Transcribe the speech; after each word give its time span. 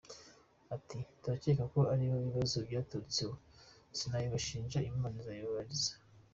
Ati 0.75 0.97
:”turakeka 1.21 1.63
ko 1.73 1.79
aribo 1.93 2.15
ikibazo 2.21 2.57
cyaturutseho, 2.69 3.33
sinabibashinja, 3.97 4.77
Imana 4.91 5.17
izabibibariza. 5.19 5.91